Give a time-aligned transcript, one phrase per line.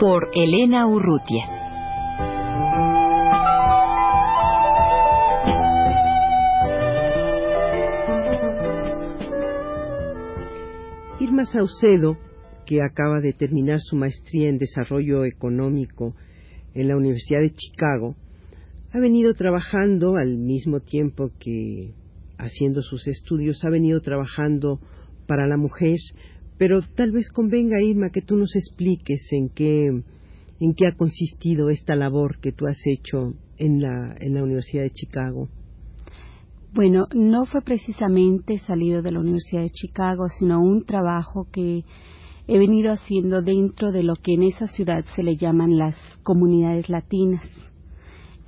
[0.00, 1.44] Por Elena Urrutia.
[11.20, 12.16] Irma Saucedo,
[12.64, 16.14] que acaba de terminar su maestría en desarrollo económico
[16.72, 18.16] en la Universidad de Chicago,
[18.94, 21.92] ha venido trabajando al mismo tiempo que
[22.38, 24.80] haciendo sus estudios, ha venido trabajando
[25.26, 25.98] para la mujer,
[26.60, 31.70] pero tal vez convenga, Irma, que tú nos expliques en qué, en qué ha consistido
[31.70, 35.48] esta labor que tú has hecho en la, en la Universidad de Chicago.
[36.74, 41.82] Bueno, no fue precisamente salido de la Universidad de Chicago, sino un trabajo que
[42.46, 46.90] he venido haciendo dentro de lo que en esa ciudad se le llaman las comunidades
[46.90, 47.48] latinas.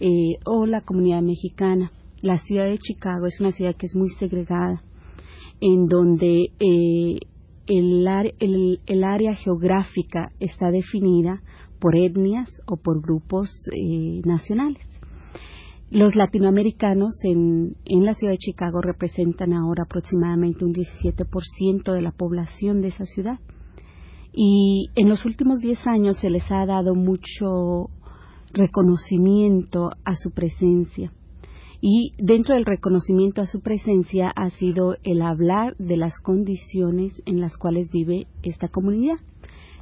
[0.00, 1.90] Eh, o la comunidad mexicana.
[2.20, 4.82] La ciudad de Chicago es una ciudad que es muy segregada,
[5.62, 7.18] en donde eh,
[7.66, 11.42] el, área geográfica está definida
[11.78, 14.86] por etnias o por grupos eh, nacionales.
[15.90, 22.12] Los latinoamericanos en, en, la ciudad de Chicago representan ahora aproximadamente un 17% de la
[22.12, 23.38] población de esa ciudad.
[24.32, 27.90] Y en los últimos 10 años se les ha dado mucho
[28.54, 31.12] reconocimiento a su presencia.
[31.84, 37.40] Y dentro del reconocimiento a su presencia ha sido el hablar de las condiciones en
[37.40, 39.16] las cuales vive esta comunidad,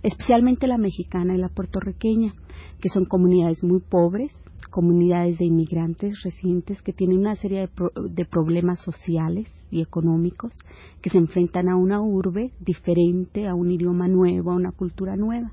[0.02, 2.32] especialmente la mexicana y la puertorriqueña,
[2.80, 4.32] que son comunidades muy pobres,
[4.70, 7.68] comunidades de inmigrantes recientes que tienen una serie de,
[8.08, 10.55] de, problemas sociales y económicos,
[11.02, 15.52] que se enfrentan a una urbe diferente, a un idioma nuevo, a una cultura nueva.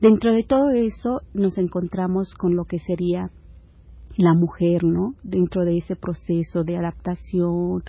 [0.00, 3.30] Dentro de todo eso nos encontramos con lo que sería
[4.16, 5.14] la mujer, ¿no?
[5.22, 7.82] Dentro de ese proceso de adaptación,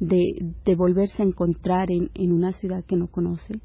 [0.00, 3.60] de, de volverse a encontrar en, una ciudad que no conoce.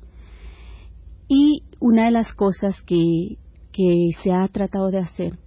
[1.27, 3.37] Y una de las cosas que,
[4.23, 5.37] se ha tratado de hacer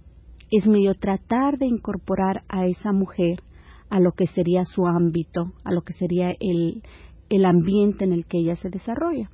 [0.51, 3.41] es medio tratar de incorporar a esa mujer
[3.89, 6.81] a lo que sería su ámbito, a lo que sería el,
[7.29, 9.29] el ambiente en el que ella se desarrolla.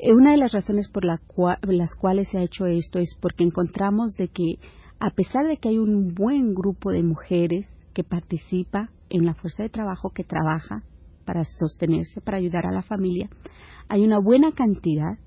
[0.00, 4.14] Eh, una de las razones por las cuales se ha hecho esto es porque encontramos
[4.16, 4.58] de que
[5.04, 9.62] a pesar de que hay un buen grupo de mujeres que participa en la fuerza
[9.62, 10.82] de trabajo que trabaja
[11.26, 13.28] para sostenerse, para ayudar a la familia,
[13.90, 15.18] hay una buena cantidad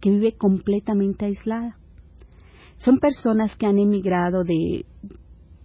[0.00, 1.76] que vive completamente aislada.
[2.78, 4.86] Son personas que han emigrado de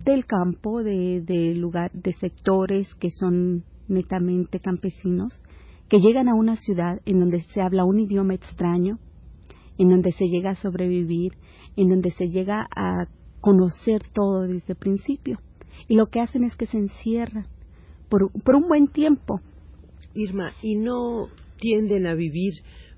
[0.04, 5.42] del campo, de, de lugar, de sectores que son netamente campesinos
[5.88, 9.00] que llegan a una ciudad en donde se habla un idioma extraño,
[9.78, 11.38] en donde se llega a sobrevivir,
[11.78, 13.08] en donde se llega a
[13.41, 15.40] conocer todo desde el principio.
[15.88, 17.47] Y lo que hacen es que se encierran
[18.07, 19.41] por, un buen tiempo.
[20.13, 21.28] Irma, ¿y no
[21.59, 22.53] tienden a vivir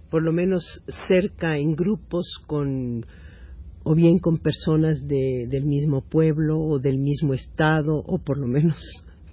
[0.10, 0.64] por lo menos
[1.08, 3.06] cerca en grupos con
[3.86, 8.48] o bien con personas de, del mismo pueblo o del mismo estado o por lo
[8.48, 8.82] menos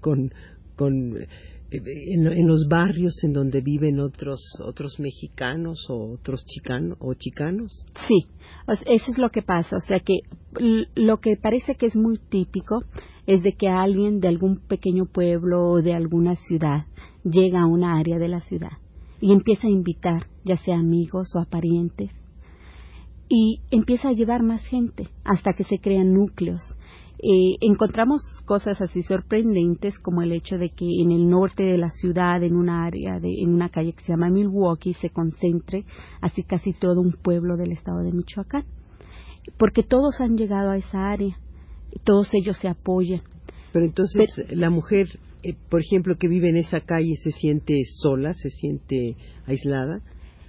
[0.01, 0.33] con,
[0.77, 1.15] con
[1.71, 8.27] en, los barrios en donde viven otros otros mexicanos o otros chicanos o chicanos sí
[8.67, 10.21] eso es lo que pasa o sea que
[10.95, 12.81] lo que parece que es muy típico
[13.27, 16.87] es de que alguien de algún pequeño pueblo o de alguna ciudad
[17.25, 18.73] llega a una área de la ciudad
[19.21, 22.11] y empieza a invitar ya sea amigos o a parientes
[23.29, 26.63] y empieza a llevar más gente hasta que se crean núcleos
[27.23, 31.91] eh, encontramos cosas así sorprendentes como el hecho de que en el norte de la
[31.91, 35.85] ciudad, en una área, de, en una calle que se llama Milwaukee, se concentre
[36.23, 38.65] así casi todo un pueblo del estado de Michoacán,
[39.59, 41.37] porque todos han llegado a esa área,
[42.05, 43.21] todos ellos se apoyan.
[43.73, 45.07] Pero entonces la mujer,
[45.43, 49.17] eh, por ejemplo, que vive en esa calle, se siente sola, se siente
[49.47, 50.01] aislada.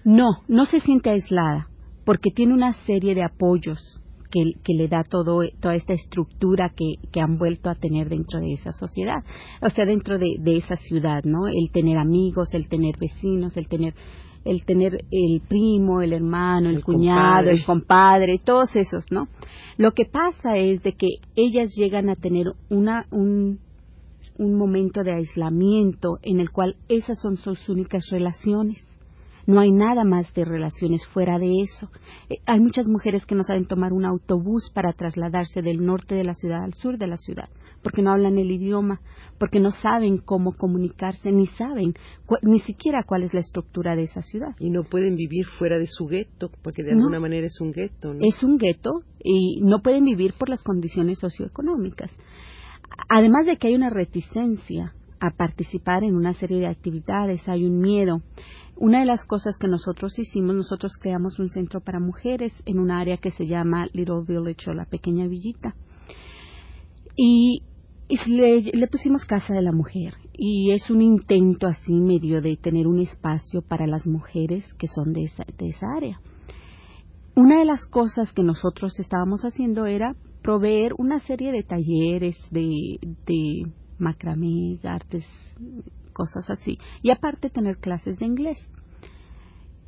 [0.05, 1.67] No, no se siente aislada,
[2.05, 4.00] porque tiene una serie de apoyos
[4.31, 8.53] que, le da todo, toda esta estructura que, que, han vuelto a tener dentro de
[8.53, 9.23] esa sociedad,
[9.61, 11.47] o sea, dentro de, de esa ciudad, ¿no?
[11.47, 13.93] El tener amigos, el tener vecinos, el tener
[14.43, 19.27] el tener el primo, el hermano, el, cuñado, el compadre, todos esos, ¿no?
[19.77, 23.59] Lo que pasa es de que ellas llegan a tener una, un,
[24.37, 28.83] un momento de aislamiento en el cual esas son sus únicas relaciones.
[29.47, 31.89] No hay nada más de relaciones fuera de eso.
[32.29, 36.23] Eh, hay muchas mujeres que no saben tomar un autobús para trasladarse del norte de
[36.23, 37.49] la ciudad al sur de la ciudad,
[37.83, 39.01] porque no hablan el idioma,
[39.39, 41.93] porque no saben cómo comunicarse, ni saben
[42.43, 44.55] ni siquiera cuál es la estructura de esa ciudad.
[44.59, 48.13] Y no pueden vivir fuera de su gueto, porque de alguna manera es un gueto.
[48.13, 48.19] ¿no?
[48.21, 52.11] Es un gueto y no pueden vivir por las condiciones socioeconómicas.
[53.09, 57.79] Además de que hay una reticencia a participar en una serie de actividades, hay un
[57.79, 58.21] miedo.
[58.75, 62.89] Una de las cosas que nosotros hicimos, nosotros creamos un centro para mujeres en un
[62.89, 65.75] área que se llama Little Village o la pequeña villita.
[67.15, 67.61] Y,
[68.27, 70.15] le, pusimos Casa de la Mujer.
[70.33, 75.13] Y es un intento así medio de tener un espacio para las mujeres que son
[75.13, 76.19] de esa, de esa área.
[77.35, 82.97] Una de las cosas que nosotros estábamos haciendo era proveer una serie de talleres de,
[83.27, 83.71] de
[84.01, 85.25] macramé, artes,
[86.13, 86.77] cosas así.
[87.01, 88.59] Y aparte tener clases de inglés.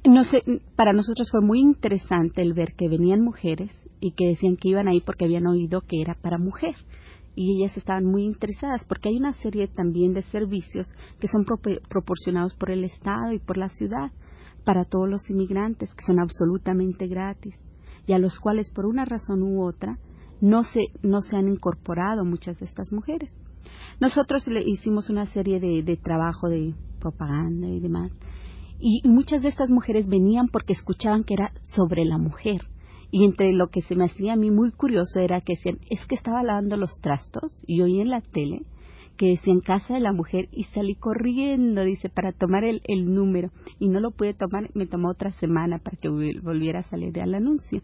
[0.06, 0.42] No sé,
[0.76, 4.88] para nosotros fue muy interesante el ver que venían mujeres y que decían que iban
[4.88, 6.76] ahí porque habían oído que era para mujer.
[7.36, 10.88] Y ellas estaban muy interesadas porque hay una serie también de servicios
[11.20, 11.46] que son
[11.90, 14.12] proporcionados por el Estado y por la ciudad
[14.64, 17.56] para todos los inmigrantes que son absolutamente gratis
[18.06, 19.98] y a los cuales por una razón u otra
[20.42, 23.34] no se, no se han incorporado muchas de estas mujeres.
[24.00, 28.12] Nosotros le hicimos una serie de, de trabajo de propaganda y demás.
[28.80, 32.62] Y muchas de estas mujeres venían porque escuchaban que era sobre la mujer.
[33.12, 36.06] Y entre lo que se me hacía a mí muy curioso era que decían, es
[36.08, 38.64] que estaba lavando los trastos y oí en la tele
[39.18, 43.52] que decían casa de la mujer y salí corriendo, dice, para tomar el, el número.
[43.80, 47.36] Y no lo pude tomar, me tomó otra semana para que volviera a salir al
[47.36, 47.82] anuncio.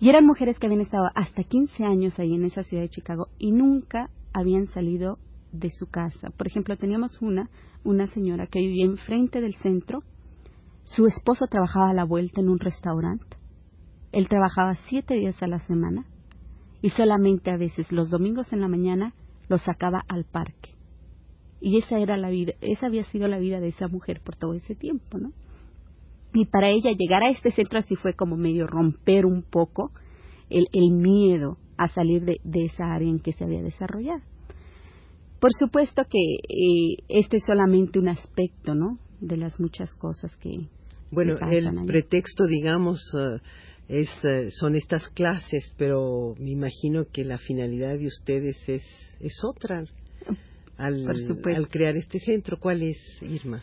[0.00, 3.28] Y eran mujeres que habían estado hasta 15 años ahí en esa ciudad de Chicago
[3.38, 5.18] y nunca habían salido
[5.52, 6.30] de su casa.
[6.36, 7.48] Por ejemplo, teníamos una,
[7.84, 10.02] una señora que vivía enfrente del centro,
[10.84, 13.38] su esposo trabajaba a la vuelta en un restaurante,
[14.12, 16.04] él trabajaba siete días a la semana
[16.82, 19.14] y solamente a veces los domingos en la mañana
[19.48, 20.70] lo sacaba al parque.
[21.60, 24.52] Y esa era la vida, esa había sido la vida de esa mujer por todo
[24.52, 25.32] ese tiempo, ¿no?
[26.34, 29.92] Y para ella llegar a este centro así fue como medio romper un poco
[30.50, 34.22] el, el miedo a salir de, esa área en que se había desarrollado.
[35.40, 38.98] Por supuesto que eh, este es solamente un aspecto, ¿no?
[39.20, 40.68] De las muchas cosas que.
[41.10, 43.40] Bueno, el pretexto, digamos, eh,
[43.88, 48.84] es, eh, son estas clases, pero me imagino que la finalidad de ustedes es,
[49.20, 49.84] es otra
[50.76, 52.58] al, al crear este centro.
[52.58, 53.62] ¿Cuál es, Irma?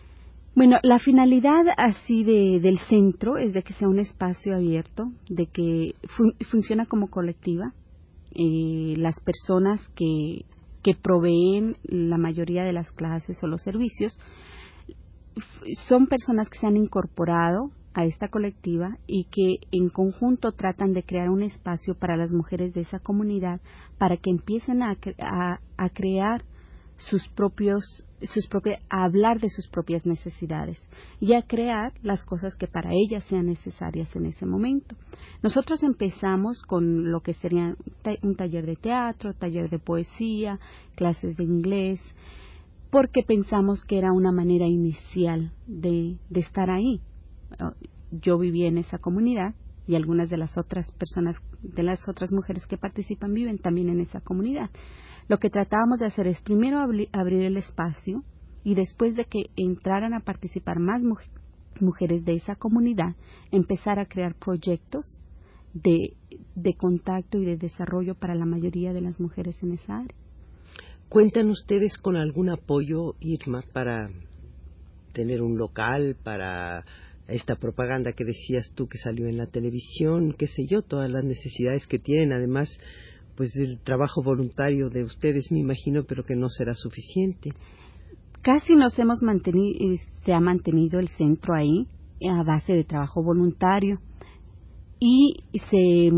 [0.53, 5.45] Bueno, la finalidad así de, del centro es de que sea un espacio abierto, de
[5.45, 5.95] que
[6.49, 7.73] funciona como colectiva,
[8.33, 10.45] eh, las personas que,
[10.83, 14.17] que proveen la mayoría de las clases o los servicios
[15.87, 21.03] son personas que se han incorporado a esta colectiva y que en conjunto tratan de
[21.03, 23.59] crear un espacio para las mujeres de esa comunidad
[23.97, 24.97] para que empiecen a,
[25.77, 26.43] a crear
[27.09, 27.83] sus propios,
[28.21, 30.79] sus propias, a hablar de sus propias necesidades
[31.19, 34.95] y a crear las cosas que para ellas sean necesarias en ese momento.
[35.41, 37.75] Nosotros empezamos con lo que sería
[38.21, 40.59] un taller de teatro, taller de poesía,
[40.95, 42.01] clases de inglés,
[42.91, 47.01] porque pensamos que era una manera inicial de, de estar ahí.
[48.11, 49.55] Yo vivía en esa comunidad
[49.87, 54.01] y algunas de las otras personas, de las otras mujeres que participan viven también en
[54.01, 54.69] esa comunidad.
[55.27, 58.23] Lo que tratábamos de hacer es primero abrir el espacio
[58.63, 61.01] y después de que entraran a participar más
[61.79, 63.15] mujeres de esa comunidad,
[63.51, 65.19] empezar a crear proyectos
[65.73, 66.15] de,
[66.55, 70.15] de contacto y de desarrollo para la mayoría de las mujeres en esa área.
[71.09, 74.09] ¿Cuentan ustedes con algún apoyo, Irma, para
[75.13, 76.85] tener un local, para
[77.27, 81.23] esta propaganda que decías tú que salió en la televisión, qué sé yo, todas las
[81.23, 82.69] necesidades que tienen, además
[83.35, 87.51] pues del trabajo voluntario de ustedes, me imagino, pero que no será suficiente.
[88.41, 89.77] Casi nos hemos mantenido,
[90.23, 91.87] se ha mantenido el centro ahí
[92.29, 93.99] a base de trabajo voluntario.
[94.99, 96.11] Y se,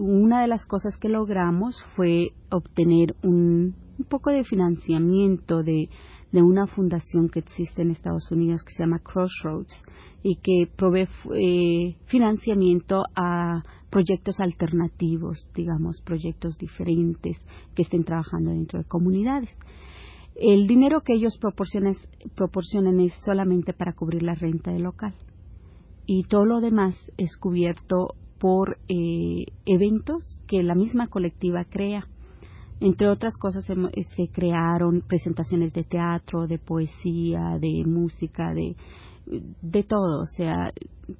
[0.00, 5.88] una de las cosas que logramos fue obtener un, un poco de financiamiento de,
[6.32, 9.82] de una fundación que existe en Estados Unidos que se llama Crossroads
[10.22, 17.38] y que provee eh, financiamiento a proyectos alternativos, digamos, proyectos diferentes
[17.74, 19.56] que estén trabajando dentro de comunidades.
[20.34, 21.94] El dinero que ellos proporcionan,
[22.36, 25.14] proporcionan es solamente para cubrir la renta del local
[26.06, 32.06] y todo lo demás es cubierto por eh, eventos que la misma colectiva crea.
[32.80, 38.76] Entre otras cosas se crearon presentaciones de teatro, de poesía, de música, de,
[39.26, 40.22] de todo.
[40.22, 40.72] O sea,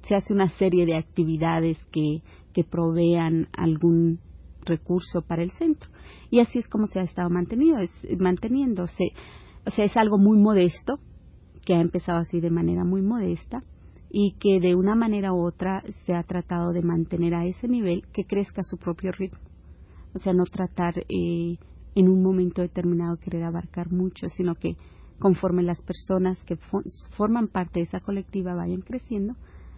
[0.07, 2.21] se hace una serie de actividades que,
[2.53, 4.19] que provean algún
[4.65, 5.89] recurso para el centro.
[6.29, 9.11] Y así es como se ha estado mantenido, es, manteniéndose.
[9.65, 10.99] O sea, es algo muy modesto,
[11.65, 13.63] que ha empezado así de manera muy modesta
[14.09, 18.07] y que de una manera u otra se ha tratado de mantener a ese nivel
[18.11, 19.39] que crezca a su propio ritmo.
[20.13, 21.57] O sea, no tratar eh,
[21.95, 24.75] en un momento determinado querer abarcar mucho, sino que
[25.19, 26.57] conforme las personas que
[27.11, 29.35] forman parte de esa colectiva vayan creciendo,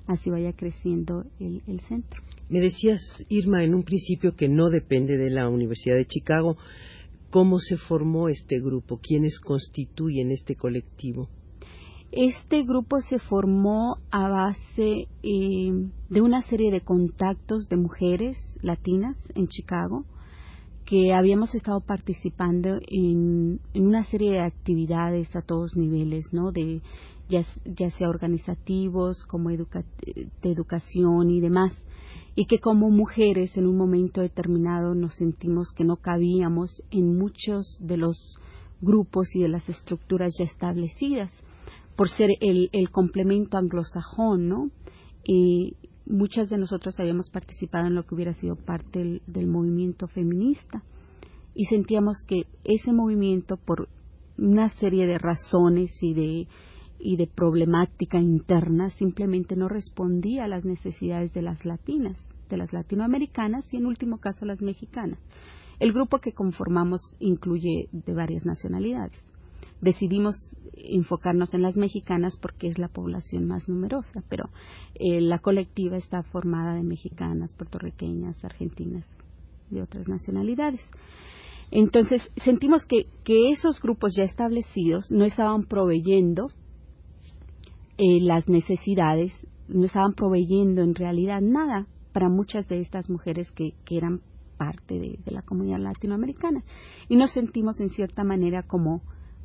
[0.08, 2.22] así vaya creciendo el, el centro.
[2.50, 6.58] Me decías, Irma, en un principio que no depende de la Universidad de Chicago.
[7.30, 9.00] ¿Cómo se formó este grupo?
[9.02, 11.30] ¿Quiénes constituyen este colectivo?
[12.12, 15.72] Este grupo se formó a base eh,
[16.10, 20.04] de una serie de contactos de mujeres latinas en Chicago
[20.92, 26.52] que habíamos estado participando en, una serie de actividades a todos niveles, ¿no?
[26.52, 26.82] De
[27.30, 27.46] ya,
[27.92, 29.66] sea organizativos, como de
[30.42, 31.72] educación y demás
[32.36, 37.78] y que como mujeres en un momento determinado nos sentimos que no cabíamos en muchos
[37.80, 38.18] de los
[38.82, 41.32] grupos y de las estructuras ya establecidas
[41.96, 44.72] por ser el, el complemento anglosajón, ¿no?
[45.24, 50.08] Y muchas de nosotros habíamos participado en lo que hubiera sido parte del, del movimiento
[50.08, 50.84] feminista
[51.54, 53.90] y sentíamos que ese movimiento por
[54.38, 56.48] una serie de razones y de
[57.04, 62.18] y de problemática interna simplemente no respondía a las necesidades de las latinas,
[62.50, 65.20] de las latinoamericanas y en último caso las mexicanas.
[65.80, 69.20] El grupo que conformamos incluye de varias nacionalidades.
[69.82, 70.36] Decidimos
[70.74, 74.50] enfocarnos en las mexicanas porque es la población más numerosa, pero
[74.96, 79.06] eh, la colectiva está formada de mexicanas, puertorriqueñas, argentinas
[79.70, 80.82] y otras nacionalidades.
[81.72, 86.50] Entonces, sentimos que, esos grupos ya establecidos no estaban proveyendo
[87.98, 89.32] eh, las necesidades,
[89.70, 94.22] no estaban proveyendo en realidad nada para muchas de estas mujeres que eran
[94.62, 96.64] parte de, la comunidad latinoamericana.
[97.10, 99.02] Y nos sentimos en cierta manera como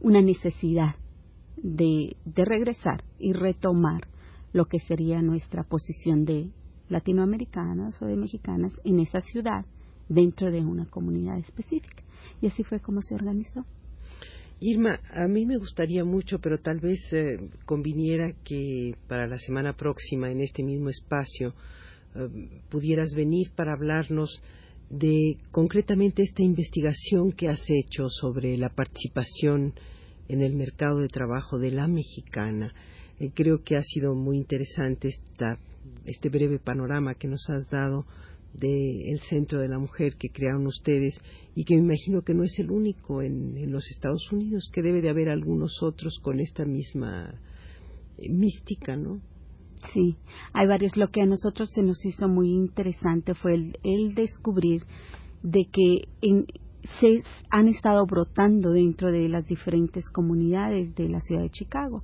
[0.07, 0.95] una necesidad
[1.57, 4.07] de, de regresar y retomar
[4.53, 6.51] lo que sería nuestra posición de
[6.89, 9.67] latinoamericanas o de mexicanas en esa ciudad
[10.09, 12.05] dentro de una comunidad específica.
[12.41, 13.65] Y así fue como se organizó.
[14.61, 19.73] Irma, a mí me gustaría mucho, pero tal vez eh, conviniera que para la semana
[19.73, 21.53] próxima, en este mismo espacio,
[22.15, 24.41] eh, pudieras venir para hablarnos
[24.89, 29.75] de concretamente esta investigación que has hecho sobre la participación
[30.29, 32.73] en el mercado de trabajo de la mexicana.
[33.19, 35.11] Eh, creo que ha sido muy interesante
[36.05, 38.05] este breve panorama que nos has dado
[38.59, 41.15] del Centro de la Mujer que crearon ustedes
[41.55, 45.03] y que me imagino que no es el único en, los Estados Unidos, que debe
[45.03, 47.35] de haber algunos otros con esta misma
[48.19, 49.21] eh, mística, ¿no?
[49.93, 50.17] Sí,
[50.53, 50.97] hay varios.
[50.97, 54.83] Lo que a nosotros se nos hizo muy interesante fue el, descubrir
[55.43, 56.09] de que
[57.01, 62.03] se han estado brotando dentro de las diferentes comunidades de la ciudad de Chicago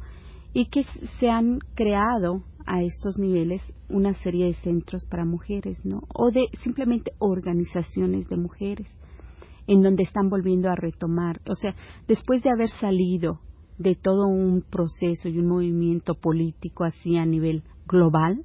[0.53, 0.85] y que
[1.19, 6.03] se han creado a estos niveles una serie de centros para mujeres, ¿no?
[6.15, 8.89] O de simplemente organizaciones de mujeres
[9.67, 11.75] en donde están volviendo a retomar, o sea,
[12.09, 13.41] después de haber salido
[13.79, 18.45] de todo un proceso y un movimiento político así a nivel global,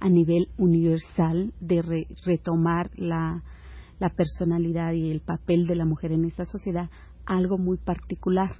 [0.00, 3.42] a nivel universal, de retomar la,
[4.00, 6.90] la personalidad y el papel de la mujer en esa sociedad,
[7.26, 8.56] algo muy particular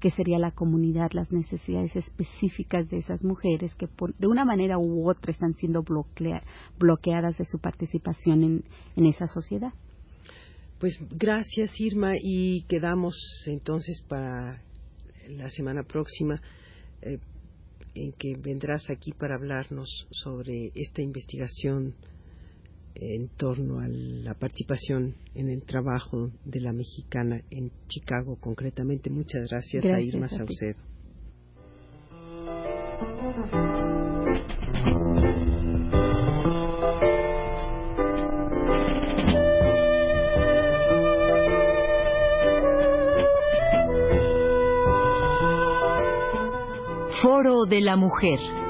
[0.00, 5.08] que sería la comunidad, las necesidades específicas de esas mujeres que de una manera u
[5.08, 8.64] otra están siendo bloqueadas de su participación en,
[8.94, 9.72] en esa sociedad.
[10.78, 13.16] Pues gracias Irma y quedamos
[13.46, 14.62] entonces para
[15.26, 16.40] la semana próxima
[17.00, 17.18] eh,
[17.94, 21.94] en que vendrás aquí para hablarnos sobre esta investigación
[23.00, 29.10] en torno a la participación en el trabajo de la mexicana en Chicago concretamente.
[29.10, 30.76] Muchas gracias, a Irma Saucedo.
[47.22, 48.65] Foro de la Mujer.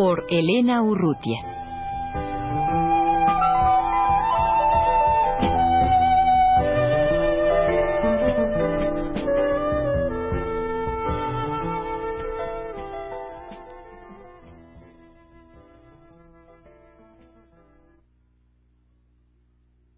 [0.00, 1.59] Por Elena Urrutia.